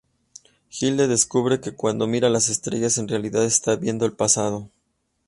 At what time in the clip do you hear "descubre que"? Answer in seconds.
1.07-1.75